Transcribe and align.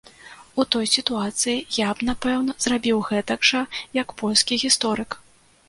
У 0.61 0.63
той 0.75 0.85
сітуацыі, 0.93 1.59
я 1.81 1.89
б 1.99 2.07
напэўна 2.09 2.57
зрабіў 2.67 3.05
гэтак 3.13 3.47
жа, 3.53 3.63
як 4.01 4.19
польскі 4.25 4.61
гісторык. 4.67 5.23